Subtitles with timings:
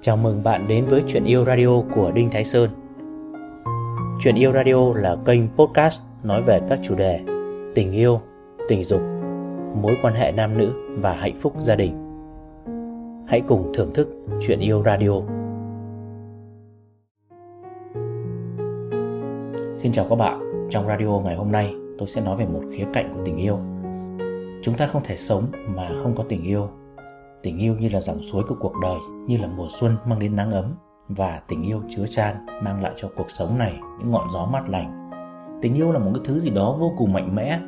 [0.00, 2.70] Chào mừng bạn đến với Chuyện Yêu Radio của Đinh Thái Sơn.
[4.20, 7.20] Chuyện Yêu Radio là kênh podcast nói về các chủ đề
[7.74, 8.20] tình yêu,
[8.68, 9.00] tình dục,
[9.82, 11.92] mối quan hệ nam nữ và hạnh phúc gia đình.
[13.28, 14.08] Hãy cùng thưởng thức
[14.40, 15.12] Chuyện Yêu Radio.
[19.78, 22.84] Xin chào các bạn, trong radio ngày hôm nay tôi sẽ nói về một khía
[22.92, 23.58] cạnh của tình yêu.
[24.62, 25.44] Chúng ta không thể sống
[25.76, 26.68] mà không có tình yêu.
[27.42, 30.36] Tình yêu như là dòng suối của cuộc đời, như là mùa xuân mang đến
[30.36, 30.74] nắng ấm
[31.08, 34.68] và tình yêu chứa chan mang lại cho cuộc sống này những ngọn gió mát
[34.68, 35.10] lành.
[35.62, 37.60] Tình yêu là một cái thứ gì đó vô cùng mạnh mẽ.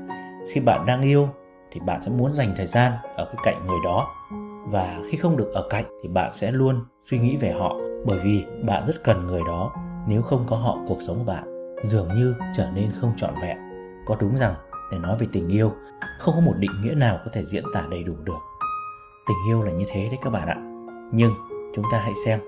[0.53, 1.29] Khi bạn đang yêu
[1.73, 4.07] thì bạn sẽ muốn dành thời gian ở cái cạnh người đó
[4.67, 8.19] và khi không được ở cạnh thì bạn sẽ luôn suy nghĩ về họ bởi
[8.19, 9.73] vì bạn rất cần người đó
[10.09, 13.59] nếu không có họ cuộc sống của bạn dường như trở nên không trọn vẹn
[14.07, 14.55] có đúng rằng
[14.93, 15.73] để nói về tình yêu
[16.19, 18.39] không có một định nghĩa nào có thể diễn tả đầy đủ được
[19.27, 20.57] tình yêu là như thế đấy các bạn ạ.
[21.13, 21.33] Nhưng
[21.75, 22.41] chúng ta hãy xem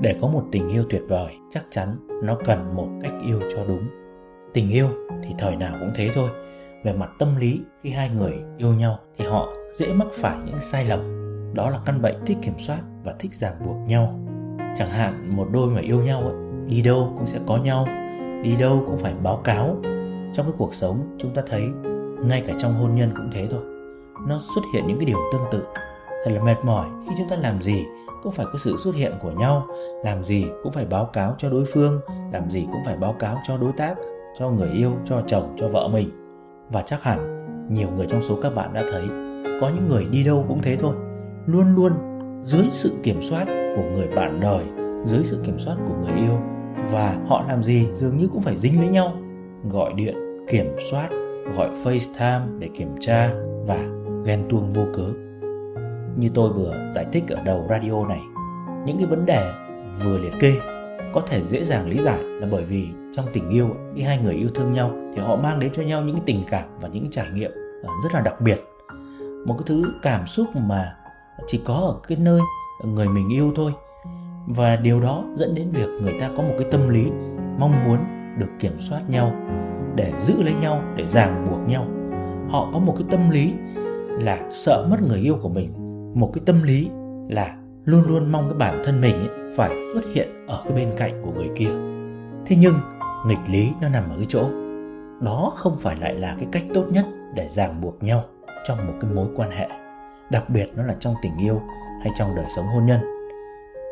[0.00, 3.64] để có một tình yêu tuyệt vời chắc chắn nó cần một cách yêu cho
[3.68, 3.86] đúng.
[4.52, 4.88] Tình yêu
[5.22, 6.28] thì thời nào cũng thế thôi.
[6.84, 10.60] Về mặt tâm lý khi hai người yêu nhau thì họ dễ mắc phải những
[10.60, 11.00] sai lầm.
[11.54, 14.20] Đó là căn bệnh thích kiểm soát và thích ràng buộc nhau.
[14.76, 16.34] Chẳng hạn một đôi mà yêu nhau ấy,
[16.66, 17.86] đi đâu cũng sẽ có nhau
[18.44, 19.76] đi đâu cũng phải báo cáo.
[20.32, 21.62] Trong cái cuộc sống chúng ta thấy
[22.24, 23.60] ngay cả trong hôn nhân cũng thế thôi.
[24.28, 25.66] Nó xuất hiện những cái điều tương tự
[26.24, 27.84] thật là mệt mỏi khi chúng ta làm gì
[28.22, 29.66] cũng phải có sự xuất hiện của nhau.
[30.04, 32.00] Làm gì cũng phải báo cáo cho đối phương,
[32.32, 33.94] làm gì cũng phải báo cáo cho đối tác,
[34.38, 36.10] cho người yêu, cho chồng, cho vợ mình.
[36.72, 39.08] Và chắc hẳn, nhiều người trong số các bạn đã thấy,
[39.60, 40.94] có những người đi đâu cũng thế thôi.
[41.46, 41.92] Luôn luôn
[42.42, 44.64] dưới sự kiểm soát của người bạn đời,
[45.04, 46.38] dưới sự kiểm soát của người yêu.
[46.92, 49.12] Và họ làm gì dường như cũng phải dính lấy nhau.
[49.70, 50.14] Gọi điện,
[50.48, 51.08] kiểm soát,
[51.56, 53.30] gọi facetime để kiểm tra
[53.66, 53.78] và
[54.24, 55.23] ghen tuông vô cớ
[56.16, 58.20] như tôi vừa giải thích ở đầu radio này.
[58.86, 59.52] Những cái vấn đề
[60.04, 60.52] vừa liệt kê
[61.12, 64.34] có thể dễ dàng lý giải là bởi vì trong tình yêu, khi hai người
[64.34, 67.26] yêu thương nhau thì họ mang đến cho nhau những tình cảm và những trải
[67.34, 67.50] nghiệm
[67.84, 68.58] ờ, rất là đặc biệt.
[69.46, 70.96] Một cái thứ cảm xúc mà
[71.46, 72.40] chỉ có ở cái nơi
[72.84, 73.72] người mình yêu thôi.
[74.46, 77.04] Và điều đó dẫn đến việc người ta có một cái tâm lý
[77.58, 77.98] mong muốn
[78.38, 79.32] được kiểm soát nhau,
[79.94, 81.86] để giữ lấy nhau, để ràng buộc nhau.
[82.50, 83.52] Họ có một cái tâm lý
[84.08, 85.83] là sợ mất người yêu của mình
[86.14, 86.90] một cái tâm lý
[87.28, 90.88] là luôn luôn mong cái bản thân mình ấy phải xuất hiện ở cái bên
[90.96, 91.70] cạnh của người kia.
[92.46, 92.74] Thế nhưng,
[93.26, 94.48] nghịch lý nó nằm ở cái chỗ,
[95.20, 97.04] đó không phải lại là cái cách tốt nhất
[97.34, 98.24] để ràng buộc nhau
[98.64, 99.68] trong một cái mối quan hệ,
[100.30, 101.62] đặc biệt nó là trong tình yêu
[102.02, 103.00] hay trong đời sống hôn nhân.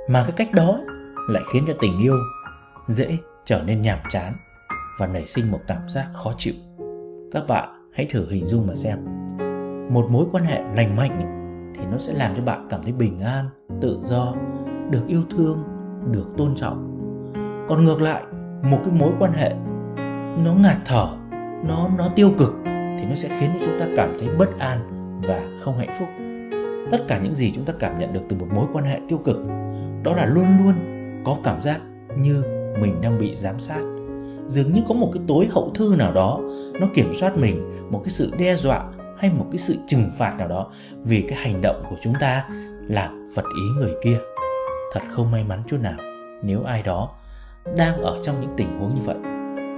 [0.08, 0.80] Mà cái cách đó
[1.28, 2.14] lại khiến cho tình yêu
[2.88, 4.32] dễ trở nên nhàm chán
[4.98, 6.54] và nảy sinh một cảm giác khó chịu.
[7.32, 8.98] Các bạn hãy thử hình dung mà xem.
[9.90, 11.41] Một mối quan hệ lành mạnh
[11.92, 13.48] nó sẽ làm cho bạn cảm thấy bình an,
[13.80, 14.34] tự do,
[14.90, 15.64] được yêu thương,
[16.10, 16.88] được tôn trọng.
[17.68, 18.22] Còn ngược lại,
[18.62, 19.54] một cái mối quan hệ,
[20.44, 21.06] nó ngạt thở,
[21.68, 24.78] nó nó tiêu cực thì nó sẽ khiến cho chúng ta cảm thấy bất an
[25.28, 26.08] và không hạnh phúc.
[26.90, 29.18] Tất cả những gì chúng ta cảm nhận được từ một mối quan hệ tiêu
[29.18, 29.36] cực,
[30.02, 30.74] đó là luôn luôn
[31.24, 31.80] có cảm giác
[32.16, 32.42] như
[32.80, 33.82] mình đang bị giám sát.
[34.46, 36.40] Dường như có một cái tối hậu thư nào đó,
[36.80, 38.84] nó kiểm soát mình, một cái sự đe dọa
[39.22, 40.70] hay một cái sự trừng phạt nào đó
[41.04, 42.48] vì cái hành động của chúng ta
[42.88, 44.18] làm phật ý người kia.
[44.92, 45.98] Thật không may mắn chút nào,
[46.42, 47.10] nếu ai đó
[47.76, 49.16] đang ở trong những tình huống như vậy,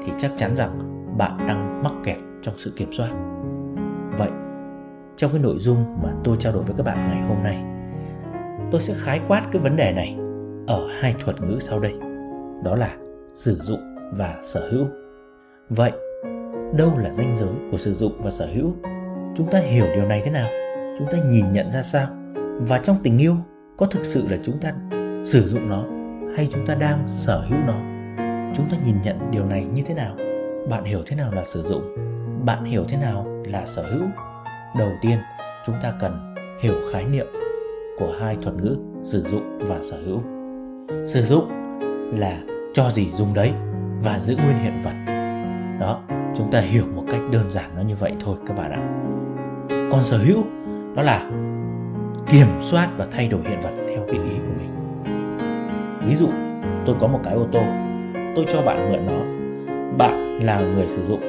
[0.04, 0.78] thì chắc chắn rằng
[1.18, 3.10] bạn đang mắc kẹt trong sự kiểm soát.
[4.18, 4.30] Vậy,
[5.16, 7.64] trong cái nội dung mà tôi trao đổi với các bạn ngày hôm nay,
[8.72, 10.16] tôi sẽ khái quát cái vấn đề này
[10.66, 11.94] ở hai thuật ngữ sau đây.
[12.64, 12.96] Đó là
[13.34, 13.80] sử dụng
[14.16, 14.86] và sở hữu.
[15.68, 15.92] Vậy,
[16.78, 18.74] đâu là ranh giới của sử dụng và sở hữu?
[19.36, 20.48] Chúng ta hiểu điều này thế nào?
[20.98, 22.06] Chúng ta nhìn nhận ra sao?
[22.60, 23.36] Và trong tình yêu,
[23.76, 24.72] có thực sự là chúng ta
[25.24, 25.84] sử dụng nó
[26.36, 27.74] hay chúng ta đang sở hữu nó?
[28.54, 30.16] Chúng ta nhìn nhận điều này như thế nào?
[30.70, 31.82] Bạn hiểu thế nào là sử dụng?
[32.44, 34.06] Bạn hiểu thế nào là sở hữu?
[34.78, 35.18] Đầu tiên,
[35.66, 37.26] chúng ta cần hiểu khái niệm
[37.98, 40.20] của hai thuật ngữ sử dụng và sở hữu.
[41.06, 41.44] Sử dụng
[42.12, 42.38] là
[42.74, 43.52] cho gì dùng đấy
[44.02, 44.94] và giữ nguyên hiện vật.
[45.80, 46.00] Đó,
[46.36, 49.00] chúng ta hiểu một cách đơn giản nó như vậy thôi, các bạn ạ
[49.90, 50.44] còn sở hữu
[50.94, 51.30] đó là
[52.32, 54.70] kiểm soát và thay đổi hiện vật theo cái ý của mình.
[56.08, 56.28] Ví dụ
[56.86, 57.62] tôi có một cái ô tô
[58.36, 59.20] tôi cho bạn mượn nó.
[59.98, 61.20] Bạn là người sử dụng.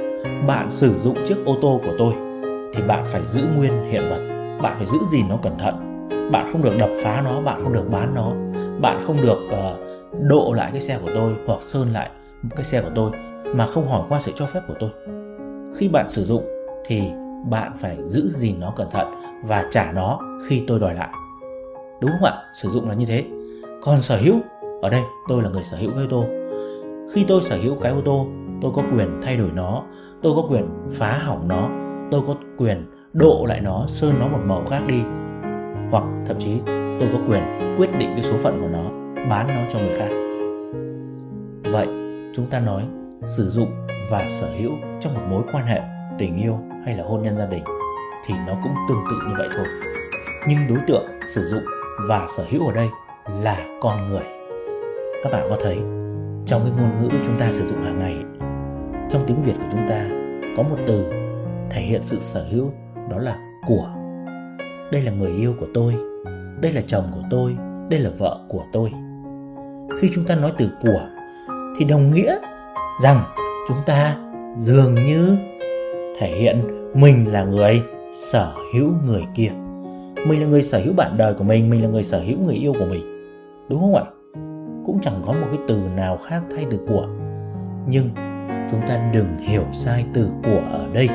[0.48, 2.14] Bạn sử dụng chiếc ô tô của tôi
[2.74, 4.20] thì bạn phải giữ nguyên hiện vật.
[4.62, 6.08] Bạn phải giữ gìn nó cẩn thận.
[6.32, 8.34] Bạn không được đập phá nó bạn không được bán nó.
[8.82, 9.80] Bạn không được uh,
[10.30, 12.10] độ lại cái xe của tôi hoặc sơn lại
[12.56, 13.12] cái xe của tôi
[13.54, 14.90] mà không hỏi qua sự cho phép của tôi.
[15.78, 16.46] Khi bạn sử dụng
[16.88, 17.02] thì
[17.50, 19.08] bạn phải giữ gìn nó cẩn thận
[19.44, 21.10] và trả nó khi tôi đòi lại.
[22.02, 22.34] Đúng không ạ?
[22.54, 23.26] Sử dụng là như thế.
[23.82, 24.36] Còn sở hữu,
[24.82, 26.26] ở đây tôi là người sở hữu cái ô tô.
[27.14, 28.28] Khi tôi sở hữu cái ô tô,
[28.62, 29.84] tôi có quyền thay đổi nó,
[30.22, 31.70] tôi có quyền phá hỏng nó,
[32.12, 35.02] tôi có quyền độ lại nó, sơn nó một màu khác đi.
[35.92, 36.60] Hoặc thậm chí
[37.00, 37.44] tôi có quyền
[37.78, 38.84] quyết định cái số phận của nó,
[39.30, 40.10] bán nó cho người khác.
[41.72, 41.88] Vậy,
[42.36, 42.84] chúng ta nói
[43.38, 43.70] sử dụng
[44.12, 45.82] và sở hữu trong một mối quan hệ
[46.18, 47.64] tình yêu hay là hôn nhân gia đình
[48.26, 49.66] thì nó cũng tương tự như vậy thôi.
[50.48, 51.64] Nhưng đối tượng sử dụng
[52.10, 52.90] và sở hữu ở đây
[53.42, 54.24] là con người.
[55.24, 55.76] Các bạn có thấy,
[56.46, 58.18] trong cái ngôn ngữ chúng ta sử dụng hàng ngày,
[59.12, 60.06] trong tiếng việt của chúng ta
[60.58, 61.06] có một từ
[61.70, 62.72] thể hiện sự sở hữu,
[63.10, 63.88] đó là của.
[64.92, 65.96] Đây là người yêu của tôi,
[66.62, 67.56] đây là chồng của tôi,
[67.90, 68.92] đây là vợ của tôi.
[70.02, 71.08] Khi chúng ta nói từ của
[71.80, 72.38] thì đồng nghĩa
[73.04, 73.18] rằng
[73.68, 74.16] chúng ta
[74.60, 75.38] dường như
[76.20, 76.58] thể hiện
[76.94, 77.82] mình là người
[78.14, 79.52] sở hữu người kia.
[80.28, 82.56] Mình là người sở hữu bạn đời của mình mình là người sở hữu người
[82.56, 83.02] yêu của mình.
[83.70, 84.04] Đúng không ạ?
[84.86, 87.08] Cũng chẳng có một cái từ nào khác thay từ của.
[87.88, 88.10] Nhưng
[88.72, 91.10] chúng ta đừng hiểu sai từ của ở đây.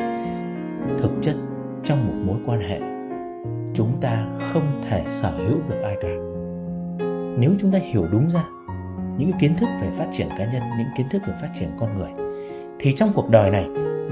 [0.99, 1.35] Thực chất
[1.85, 2.81] trong một mối quan hệ,
[3.75, 6.09] chúng ta không thể sở hữu được ai cả.
[7.39, 8.45] Nếu chúng ta hiểu đúng ra
[9.19, 11.99] những kiến thức về phát triển cá nhân, những kiến thức về phát triển con
[11.99, 12.11] người,
[12.79, 13.69] thì trong cuộc đời này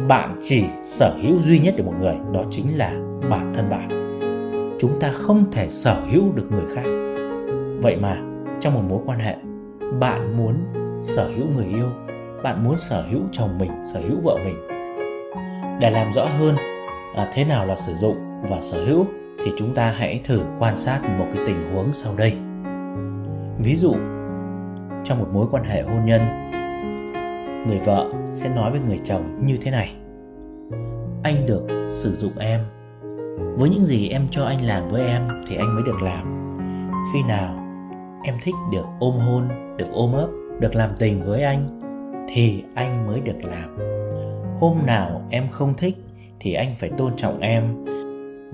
[0.06, 2.90] bạn chỉ sở hữu duy nhất được một người đó chính là
[3.30, 3.88] bản thân bạn.
[4.80, 6.84] Chúng ta không thể sở hữu được người khác.
[7.82, 8.16] Vậy mà
[8.60, 9.36] trong một mối quan hệ
[10.00, 10.54] bạn muốn
[11.02, 11.90] sở hữu người yêu
[12.42, 14.66] bạn muốn sở hữu chồng mình sở hữu vợ mình.
[15.80, 16.54] Để làm rõ hơn
[17.14, 18.16] à, thế nào là sử dụng
[18.50, 19.06] và sở hữu
[19.44, 22.32] thì chúng ta hãy thử quan sát một cái tình huống sau đây.
[23.58, 23.94] Ví dụ
[25.04, 26.20] trong một mối quan hệ hôn nhân
[27.66, 29.94] người vợ sẽ nói với người chồng như thế này.
[31.22, 32.60] Anh được sử dụng em.
[33.56, 36.54] Với những gì em cho anh làm với em thì anh mới được làm.
[37.12, 37.54] Khi nào
[38.24, 40.28] em thích được ôm hôn, được ôm ấp,
[40.60, 41.80] được làm tình với anh
[42.34, 43.76] thì anh mới được làm.
[44.60, 45.96] Hôm nào em không thích
[46.40, 47.84] thì anh phải tôn trọng em.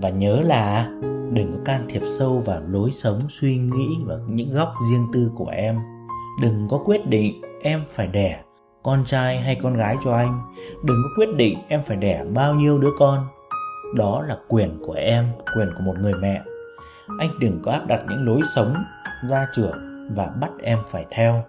[0.00, 0.88] Và nhớ là
[1.32, 5.30] đừng có can thiệp sâu vào lối sống, suy nghĩ và những góc riêng tư
[5.34, 5.78] của em.
[6.42, 8.43] Đừng có quyết định em phải đẻ
[8.84, 10.40] con trai hay con gái cho anh,
[10.82, 13.26] đừng có quyết định em phải đẻ bao nhiêu đứa con.
[13.96, 15.26] Đó là quyền của em,
[15.56, 16.42] quyền của một người mẹ.
[17.18, 18.74] Anh đừng có áp đặt những lối sống,
[19.28, 21.44] gia trưởng và bắt em phải theo.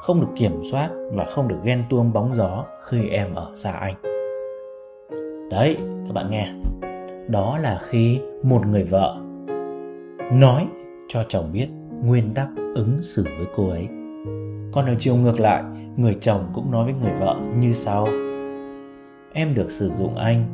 [0.00, 3.72] Không được kiểm soát và không được ghen tuông bóng gió khi em ở xa
[3.72, 3.94] anh.
[5.50, 6.52] Đấy, các bạn nghe.
[7.28, 9.16] Đó là khi một người vợ
[10.32, 10.66] nói
[11.08, 11.68] cho chồng biết
[12.02, 13.88] nguyên tắc ứng xử với cô ấy.
[14.72, 15.62] Còn ở chiều ngược lại
[15.96, 18.08] người chồng cũng nói với người vợ như sau.
[19.32, 20.44] Em được sử dụng anh.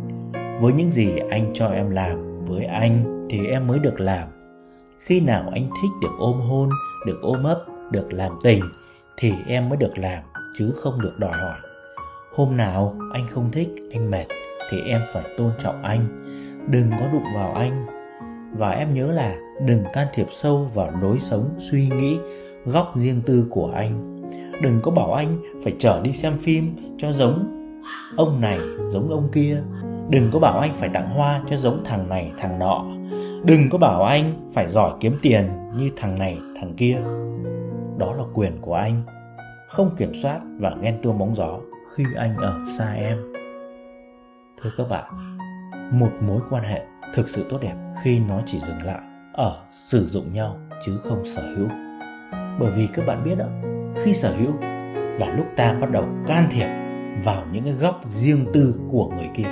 [0.61, 4.29] Với những gì anh cho em làm với anh thì em mới được làm.
[4.99, 6.69] Khi nào anh thích được ôm hôn,
[7.07, 8.63] được ôm ấp, được làm tình
[9.17, 10.23] thì em mới được làm,
[10.59, 11.59] chứ không được đòi hỏi.
[12.35, 14.27] Hôm nào anh không thích, anh mệt
[14.71, 16.07] thì em phải tôn trọng anh.
[16.71, 17.87] Đừng có đụng vào anh.
[18.57, 22.19] Và em nhớ là đừng can thiệp sâu vào lối sống, suy nghĩ,
[22.65, 24.10] góc riêng tư của anh
[24.63, 27.57] đừng có bảo anh phải chở đi xem phim cho giống
[28.17, 28.59] ông này,
[28.89, 29.63] giống ông kia.
[30.11, 32.85] Đừng có bảo anh phải tặng hoa cho giống thằng này, thằng nọ.
[33.45, 36.97] Đừng có bảo anh phải giỏi kiếm tiền như thằng này, thằng kia.
[37.99, 39.03] Đó là quyền của anh.
[39.69, 41.59] Không kiểm soát và ghen tuông bóng gió
[41.95, 43.19] khi anh ở xa em.
[44.63, 45.39] Thưa các bạn,
[45.93, 46.83] một mối quan hệ
[47.15, 49.01] thực sự tốt đẹp khi nó chỉ dừng lại
[49.33, 51.69] ở sử dụng nhau chứ không sở hữu.
[52.61, 53.47] Bởi vì các bạn biết đó
[53.97, 54.53] khi sở hữu,
[55.19, 56.67] là lúc ta bắt đầu can thiệp
[57.25, 59.49] vào những cái góc riêng tư của người kia.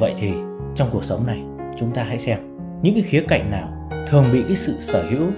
[0.00, 0.32] Vậy thì,
[0.74, 1.44] trong cuộc sống này,
[1.76, 2.38] chúng ta hãy xem
[2.82, 5.30] những cái khía cạnh nào thường bị cái sự sở hữu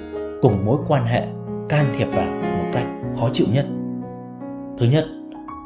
[0.42, 1.26] cùng mối quan hệ
[1.68, 2.86] can thiệp vào một cách
[3.16, 3.66] khó chịu nhất.
[4.78, 5.04] Thứ nhất,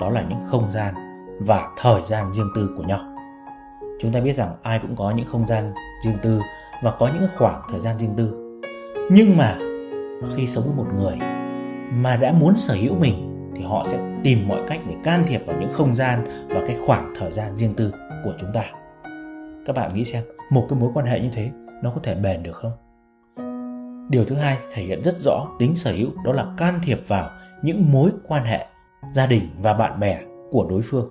[0.01, 0.95] đó là những không gian
[1.41, 3.01] và thời gian riêng tư của nhau.
[4.01, 5.73] Chúng ta biết rằng ai cũng có những không gian
[6.05, 6.41] riêng tư
[6.83, 8.61] và có những khoảng thời gian riêng tư.
[9.11, 9.59] Nhưng mà,
[10.37, 11.19] khi sống với một người
[11.93, 13.15] mà đã muốn sở hữu mình
[13.57, 16.77] thì họ sẽ tìm mọi cách để can thiệp vào những không gian và cái
[16.87, 17.95] khoảng thời gian riêng tư
[18.25, 18.63] của chúng ta.
[19.67, 21.51] Các bạn nghĩ xem, một cái mối quan hệ như thế,
[21.83, 22.73] nó có thể bền được không?
[24.11, 27.31] Điều thứ hai thể hiện rất rõ tính sở hữu, đó là can thiệp vào
[27.63, 28.67] những mối quan hệ
[29.13, 30.21] gia đình và bạn bè
[30.51, 31.09] của đối phương.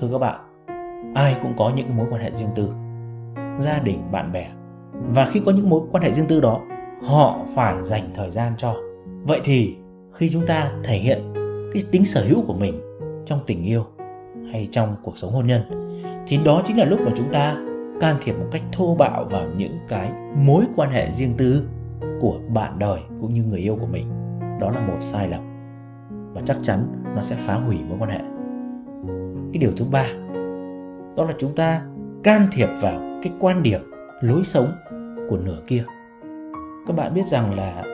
[0.00, 0.40] Thưa các bạn,
[1.14, 2.68] ai cũng có những mối quan hệ riêng tư,
[3.58, 4.50] gia đình, bạn bè.
[4.92, 6.60] Và khi có những mối quan hệ riêng tư đó,
[7.02, 8.76] họ phải dành thời gian cho
[9.22, 9.76] vậy thì,
[10.12, 11.18] khi chúng ta thể hiện
[11.72, 12.80] cái tính sở hữu của mình
[13.26, 13.84] trong tình yêu
[14.52, 15.62] hay trong cuộc sống hôn nhân,
[16.28, 17.56] thì đó chính là lúc mà chúng ta
[18.00, 21.62] can thiệp một cách thô bạo vào những cái mối quan hệ riêng tư
[22.20, 24.06] của bạn đời cũng như người yêu của mình.
[24.60, 25.40] Đó là một sai lầm
[26.34, 26.78] và chắc chắn
[27.14, 28.20] nó sẽ phá hủy mối quan hệ.
[29.52, 30.06] Cái điều thứ ba,
[31.16, 31.82] đó là chúng ta
[32.22, 33.80] can thiệp vào cái quan điểm
[34.20, 34.72] lối sống
[35.28, 35.84] của nửa kia.
[36.86, 37.84] Các bạn biết rằng là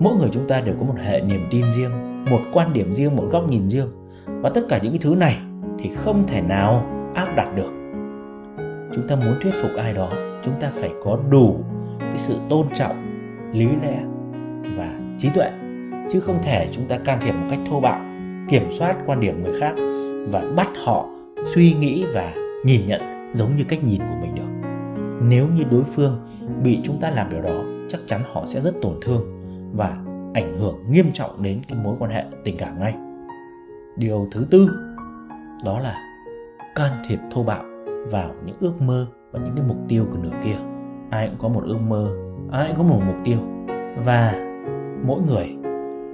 [0.00, 1.90] mỗi người chúng ta đều có một hệ niềm tin riêng,
[2.30, 3.88] một quan điểm riêng, một góc nhìn riêng.
[4.26, 5.38] Và tất cả những cái thứ này
[5.78, 7.70] thì không thể nào áp đặt được.
[8.94, 10.12] Chúng ta muốn thuyết phục ai đó,
[10.44, 11.56] chúng ta phải có đủ
[12.00, 12.96] cái sự tôn trọng,
[13.52, 14.02] lý lẽ
[14.76, 15.50] và trí tuệ.
[16.10, 18.00] Chứ không thể chúng ta can thiệp một cách thô bạo,
[18.48, 19.74] kiểm soát quan điểm người khác
[20.30, 21.08] và bắt họ
[21.54, 22.32] suy nghĩ và
[22.64, 23.00] nhìn nhận
[23.32, 24.70] giống như cách nhìn của mình được.
[25.28, 26.18] Nếu như đối phương
[26.62, 29.43] bị chúng ta làm điều đó, chắc chắn họ sẽ rất tổn thương
[29.76, 30.04] và
[30.34, 32.94] ảnh hưởng nghiêm trọng đến cái mối quan hệ tình cảm ngay.
[33.96, 34.68] Điều thứ tư,
[35.64, 35.94] đó là
[36.74, 37.64] can thiệp thô bạo
[38.10, 40.56] vào những ước mơ và những cái mục tiêu của nửa kia.
[41.10, 42.08] Ai cũng có một ước mơ,
[42.50, 43.38] ai cũng có một mục tiêu.
[44.04, 44.34] Và
[45.06, 45.56] mỗi người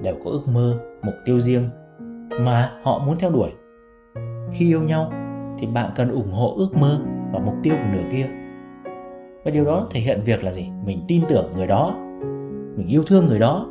[0.02, 1.68] đều có ước mơ, mục tiêu riêng
[2.40, 3.50] mà họ muốn theo đuổi.
[4.52, 5.12] Khi yêu nhau
[5.58, 6.98] thì bạn cần ủng hộ ước mơ
[7.32, 8.26] và mục tiêu của nửa kia.
[9.44, 10.68] Và điều đó thể hiện việc là gì?
[10.84, 11.94] Mình tin tưởng người đó
[12.76, 13.66] mình yêu thương người đó.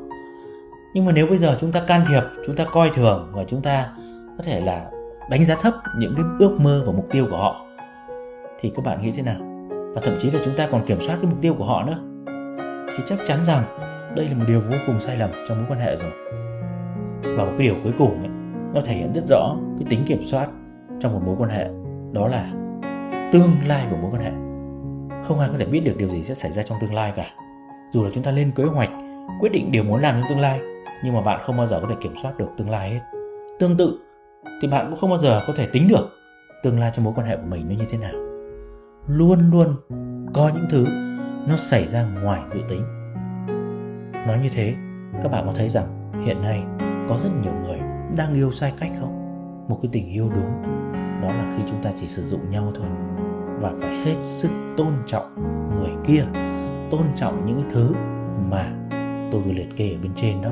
[0.93, 3.61] Nhưng mà nếu bây giờ chúng ta can thiệp chúng ta coi thường và chúng
[3.61, 3.89] ta
[4.37, 4.91] có thể là
[5.29, 7.65] đánh giá thấp những cái ước mơ và mục tiêu của họ
[8.61, 9.39] thì các bạn nghĩ thế nào?
[9.95, 11.99] Và thậm chí là chúng ta còn kiểm soát cái mục tiêu của họ nữa.
[12.87, 13.63] Thì chắc chắn rằng
[14.15, 16.11] đây là một điều vô cùng sai lầm trong mối quan hệ rồi.
[17.37, 18.29] Và một cái điều cuối cùng ấy,
[18.73, 20.47] nó thể hiện rất rõ cái tính kiểm soát
[20.99, 21.67] trong một mối quan hệ
[22.11, 22.51] đó là
[23.33, 24.31] tương lai của mối quan hệ.
[25.23, 27.25] Không ai có thể biết được điều gì sẽ xảy ra trong tương lai cả
[27.93, 28.89] dù là chúng ta lên kế hoạch,
[29.39, 30.59] quyết định điều muốn làm trong tương lai,
[31.03, 32.99] nhưng mà bạn không bao giờ có thể kiểm soát được tương lai hết.
[33.59, 33.99] Tương tự,
[34.61, 36.09] thì bạn cũng không bao giờ có thể tính được
[36.63, 38.13] tương lai trong mối quan hệ của mình nó như thế nào.
[39.07, 39.75] Luôn luôn
[40.33, 40.85] có những thứ
[41.47, 42.81] nó xảy ra ngoài dự tính.
[44.27, 44.73] Nói như thế,
[45.23, 46.63] các bạn có thấy rằng hiện nay
[47.09, 47.79] có rất nhiều người
[48.15, 49.15] đang yêu sai cách không?
[49.69, 50.63] Một cái tình yêu đúng,
[51.21, 52.87] đó là khi chúng ta chỉ sử dụng nhau thôi
[53.59, 55.35] và phải hết sức tôn trọng
[55.75, 56.23] người kia
[56.91, 57.93] tôn trọng những thứ
[58.49, 58.71] mà
[59.31, 60.49] tôi vừa liệt kê ở bên trên đó.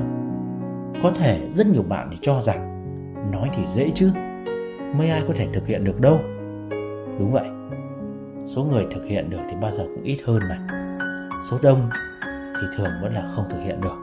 [1.02, 2.74] Có thể rất nhiều bạn thì cho rằng,
[3.32, 4.10] nói thì dễ chứ,
[4.98, 6.20] mấy ai có thể thực hiện được đâu.
[7.18, 7.48] Đúng vậy,
[8.54, 10.58] số người thực hiện được thì bao giờ cũng ít hơn mà.
[11.50, 11.90] Số đông
[12.30, 13.96] thì thường vẫn là không thực hiện được.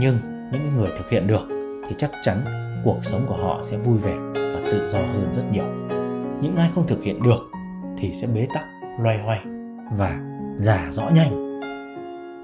[0.00, 0.14] Nhưng
[0.52, 1.48] những người thực hiện được
[1.88, 2.38] thì chắc chắn
[2.84, 5.64] cuộc sống của họ sẽ vui vẻ và tự do hơn rất nhiều.
[6.42, 7.50] Những ai không thực hiện được
[7.98, 8.64] thì sẽ bế tắc,
[9.00, 9.40] loay hoay
[9.92, 11.60] và già rõ nhanh.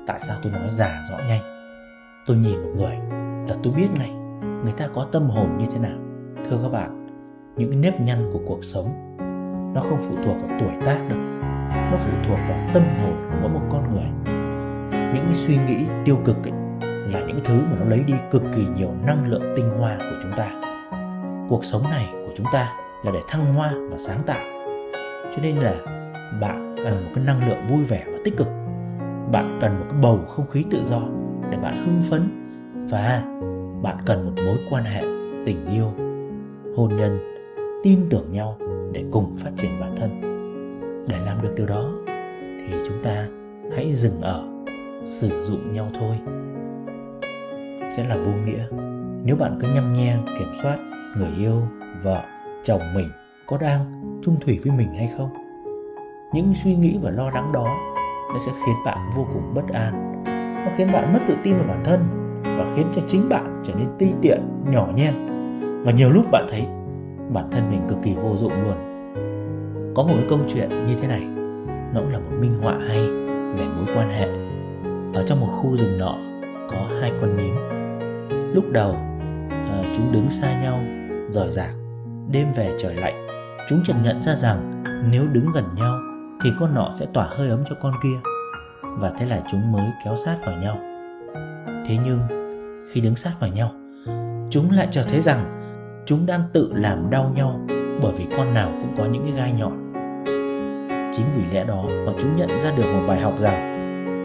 [0.07, 1.43] Tại sao tôi nói già rõ nhanh?
[2.27, 2.99] Tôi nhìn một người
[3.49, 4.11] là tôi biết ngay
[4.65, 5.99] người ta có tâm hồn như thế nào.
[6.51, 7.07] Thưa các bạn
[7.57, 9.17] những cái nếp nhăn của cuộc sống
[9.75, 11.19] nó không phụ thuộc vào tuổi tác đâu.
[11.91, 14.33] Nó phụ thuộc vào tâm hồn của mỗi một con người.
[15.15, 16.53] Những cái suy nghĩ tiêu cực ấy,
[16.83, 20.17] là những thứ mà nó lấy đi cực kỳ nhiều năng lượng tinh hoa của
[20.23, 20.51] chúng ta.
[21.49, 22.73] Cuộc sống này của chúng ta
[23.05, 24.45] là để thăng hoa và sáng tạo.
[25.37, 25.75] Cho nên là
[26.41, 28.49] bạn cần một cái năng lượng vui vẻ và tích cực.
[29.33, 31.03] Bạn cần một cái bầu không khí tự do
[31.51, 32.23] để bạn hưng phấn.
[32.91, 33.23] Và
[33.83, 35.03] bạn cần một mối quan hệ
[35.47, 35.93] tình yêu,
[36.77, 37.19] hôn nhân,
[37.85, 38.59] tin tưởng nhau
[38.93, 40.21] để cùng phát triển bản thân.
[41.09, 41.91] Để làm được điều đó,
[42.37, 43.27] thì chúng ta
[43.77, 44.45] hãy dừng ở
[45.05, 46.19] sử dụng nhau thôi.
[47.97, 48.67] Sẽ là vô nghĩa.
[49.25, 50.79] Nếu bạn cứ nhăm nhe, kiểm soát
[51.17, 51.63] người yêu,
[52.03, 52.21] vợ,
[52.65, 53.09] chồng mình
[53.47, 53.93] có đang
[54.25, 55.44] trung thủy với mình hay không
[56.35, 57.67] những suy nghĩ và lo lắng đó
[58.33, 60.23] nó sẽ khiến bạn vô cùng bất an.
[60.65, 62.01] Nó khiến bạn mất tự tin vào bản thân
[62.45, 65.15] và khiến cho chính bạn trở nên ti tiện nhỏ nhen.
[65.85, 66.67] Và nhiều lúc bạn thấy
[67.33, 68.75] bản thân mình cực kỳ vô dụng luôn.
[69.95, 71.21] Có một cái câu chuyện như thế này
[71.95, 73.09] nó cũng là một minh họa hay
[73.57, 74.29] về mối quan hệ.
[75.15, 76.17] Ở trong một khu rừng nọ
[76.71, 77.55] có hai con nhím.
[78.55, 78.97] Lúc đầu
[79.51, 80.79] à, chúng đứng xa nhau
[81.31, 81.75] rời rạc
[82.31, 83.27] đêm về trời lạnh
[83.69, 85.99] chúng chợt nhận ra rằng nếu đứng gần nhau
[86.43, 88.31] thì con nọ sẽ tỏa hơi ấm cho con kia.
[88.83, 90.79] Và thế là chúng mới kéo sát vào nhau.
[91.87, 92.19] Thế nhưng,
[92.93, 93.73] khi đứng sát vào nhau,
[94.51, 95.61] chúng lại chợt thấy rằng
[96.07, 97.61] chúng đang tự làm đau nhau
[98.03, 99.93] bởi vì con nào cũng có những cái gai nhọn.
[101.17, 103.75] Chính vì lẽ đó mà chúng nhận ra được một bài học rằng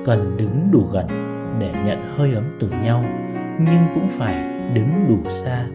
[0.05, 1.07] cần đứng đủ gần
[1.59, 3.03] để nhận hơi ấm từ nhau,
[3.59, 4.33] nhưng cũng phải
[4.73, 5.65] đứng đủ xa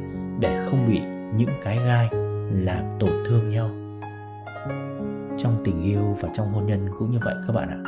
[0.40, 1.00] để không bị
[1.36, 2.08] những cái gai
[2.50, 3.70] làm tổn thương nhau
[5.38, 7.78] trong tình yêu và trong hôn nhân cũng như vậy các bạn ạ.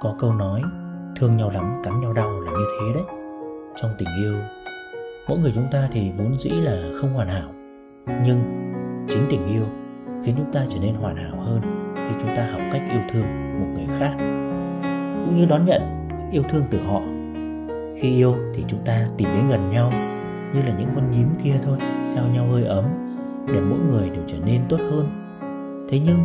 [0.00, 0.62] Có câu nói,
[1.16, 3.04] thương nhau lắm, cắn nhau đau là như thế đấy.
[3.76, 4.34] Trong tình yêu,
[5.28, 7.52] mỗi người chúng ta thì vốn dĩ là không hoàn hảo.
[8.06, 8.38] Nhưng
[9.08, 9.64] chính tình yêu
[10.24, 11.60] khiến chúng ta trở nên hoàn hảo hơn
[11.94, 13.26] khi chúng ta học cách yêu thương
[13.60, 14.12] một người khác.
[15.24, 15.82] Cũng như đón nhận
[16.32, 17.00] yêu thương từ họ.
[18.00, 19.92] Khi yêu thì chúng ta tìm đến gần nhau,
[20.54, 21.78] như là những con nhím kia thôi
[22.14, 22.84] trao nhau hơi ấm,
[23.46, 25.21] để mỗi người đều trở nên tốt hơn
[25.92, 26.18] thế nhưng,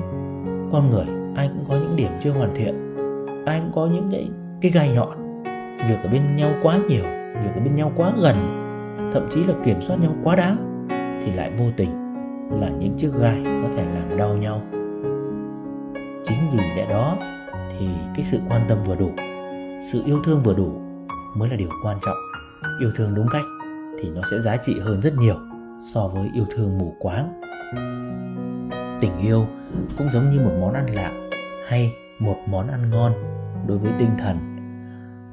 [0.71, 1.05] con người,
[1.35, 2.95] ai cũng có những điểm chưa hoàn thiện.
[3.45, 4.29] Ai cũng có những cái
[4.61, 5.43] cái gai nhọn.
[5.89, 7.03] Việc ở bên nhau quá nhiều,
[7.43, 8.35] việc ở bên nhau quá gần,
[9.13, 10.87] thậm chí là kiểm soát nhau quá đáng,
[11.23, 11.89] thì lại vô tình
[12.61, 14.61] là những chiếc gai có thể làm đau nhau.
[16.23, 17.17] Chính vì lẽ đó
[17.79, 19.09] thì cái sự quan tâm vừa đủ,
[19.91, 20.81] sự yêu thương vừa đủ
[21.37, 22.17] mới là điều quan trọng.
[22.81, 23.45] Yêu thương đúng cách
[23.99, 25.35] thì nó sẽ giá trị hơn rất nhiều
[25.93, 27.41] so với yêu thương mù quáng
[29.01, 29.45] tình yêu
[29.97, 31.11] cũng giống như một món ăn lạ
[31.67, 33.11] hay một món ăn ngon
[33.67, 34.37] đối với tinh thần.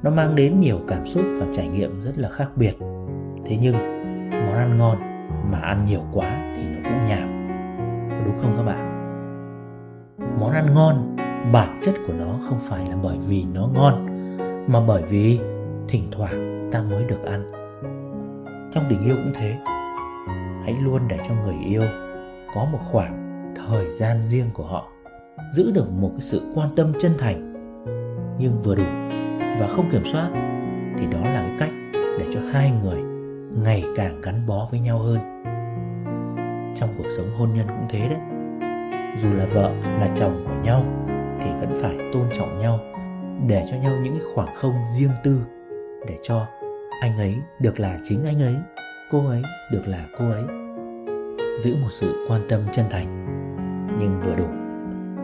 [0.03, 2.73] Nó mang đến nhiều cảm xúc và trải nghiệm rất là khác biệt.
[3.45, 3.75] Thế nhưng,
[4.31, 4.97] món ăn ngon
[5.51, 7.47] mà ăn nhiều quá thì nó cũng nhàm
[8.09, 8.91] có đúng không các bạn?
[10.39, 11.15] Món ăn ngon,
[11.51, 14.05] bản chất của nó không phải là bởi vì nó ngon,
[14.67, 15.39] mà bởi vì
[15.87, 17.51] thỉnh thoảng ta mới được ăn.
[18.73, 19.57] Trong tình yêu cũng thế.
[20.63, 21.83] Hãy luôn để cho người yêu
[22.55, 23.24] có một khoảng
[23.55, 24.87] thời gian riêng của họ,
[25.53, 27.53] giữ được một cái sự quan tâm chân thành.
[28.39, 28.83] Nhưng vừa đủ
[29.59, 30.29] và không kiểm soát
[30.97, 32.99] thì đó là cái cách để cho hai người
[33.63, 35.19] ngày càng gắn bó với nhau hơn.
[36.75, 38.19] Trong cuộc sống hôn nhân cũng thế đấy.
[39.21, 40.85] Dù là vợ là chồng của nhau
[41.41, 42.79] thì vẫn phải tôn trọng nhau,
[43.47, 45.41] để cho nhau những khoảng không riêng tư,
[46.07, 46.45] để cho
[47.01, 48.55] anh ấy được là chính anh ấy,
[49.11, 50.43] cô ấy được là cô ấy.
[51.59, 53.25] Giữ một sự quan tâm chân thành
[53.99, 54.47] nhưng vừa đủ.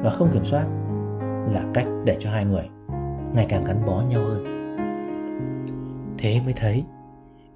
[0.04, 0.66] Và không kiểm soát
[1.54, 2.70] là cách để cho hai người
[3.34, 4.44] ngày càng gắn bó nhau hơn.
[6.18, 6.84] Thế mới thấy,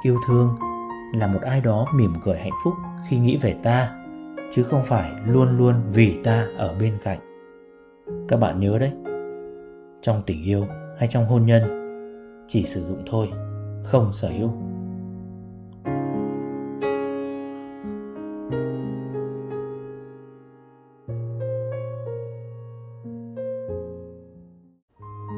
[0.04, 0.50] yêu thương
[1.14, 2.74] là một ai đó mỉm cười hạnh phúc
[3.10, 3.92] khi nghĩ về ta,
[4.52, 7.20] chứ không phải luôn luôn vì ta ở bên cạnh.
[8.28, 8.92] Các bạn nhớ đấy,
[10.02, 10.66] trong tình yêu
[10.98, 11.64] hay trong hôn nhân,
[12.48, 13.30] chỉ sử dụng thôi,
[13.84, 14.50] không sở hữu.